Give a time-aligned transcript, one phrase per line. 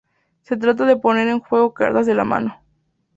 [0.41, 2.59] Se trata de poner en juego cartas de la mano.